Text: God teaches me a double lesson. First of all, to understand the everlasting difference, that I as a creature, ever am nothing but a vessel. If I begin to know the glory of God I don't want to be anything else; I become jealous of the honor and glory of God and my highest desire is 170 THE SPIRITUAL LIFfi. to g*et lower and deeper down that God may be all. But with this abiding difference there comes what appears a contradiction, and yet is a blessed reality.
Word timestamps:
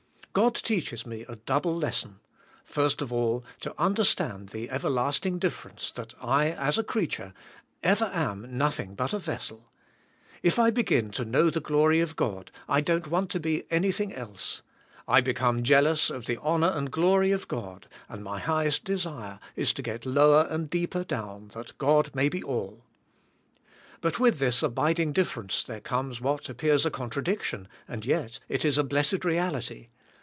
God 0.33 0.55
teaches 0.55 1.05
me 1.05 1.25
a 1.27 1.35
double 1.35 1.75
lesson. 1.77 2.21
First 2.63 3.01
of 3.01 3.11
all, 3.11 3.43
to 3.59 3.75
understand 3.77 4.47
the 4.47 4.69
everlasting 4.69 5.39
difference, 5.39 5.91
that 5.91 6.13
I 6.21 6.51
as 6.51 6.77
a 6.77 6.85
creature, 6.85 7.33
ever 7.83 8.09
am 8.13 8.57
nothing 8.57 8.95
but 8.95 9.11
a 9.11 9.19
vessel. 9.19 9.69
If 10.41 10.57
I 10.57 10.69
begin 10.71 11.11
to 11.11 11.25
know 11.25 11.49
the 11.49 11.59
glory 11.59 11.99
of 11.99 12.15
God 12.15 12.49
I 12.69 12.79
don't 12.79 13.07
want 13.07 13.29
to 13.31 13.41
be 13.41 13.65
anything 13.69 14.13
else; 14.13 14.61
I 15.05 15.19
become 15.19 15.63
jealous 15.63 16.09
of 16.09 16.27
the 16.27 16.37
honor 16.37 16.69
and 16.73 16.89
glory 16.91 17.33
of 17.33 17.49
God 17.49 17.87
and 18.07 18.23
my 18.23 18.39
highest 18.39 18.85
desire 18.85 19.37
is 19.57 19.73
170 19.75 19.81
THE 19.81 19.83
SPIRITUAL 19.83 19.83
LIFfi. 19.83 19.83
to 19.83 20.07
g*et 20.07 20.21
lower 20.21 20.47
and 20.49 20.69
deeper 20.69 21.03
down 21.03 21.47
that 21.55 21.77
God 21.77 22.09
may 22.15 22.29
be 22.29 22.41
all. 22.41 22.85
But 23.99 24.17
with 24.17 24.39
this 24.39 24.63
abiding 24.63 25.11
difference 25.11 25.61
there 25.61 25.81
comes 25.81 26.21
what 26.21 26.47
appears 26.47 26.85
a 26.85 26.89
contradiction, 26.89 27.67
and 27.85 28.05
yet 28.05 28.39
is 28.47 28.77
a 28.77 28.83
blessed 28.85 29.25
reality. 29.25 29.89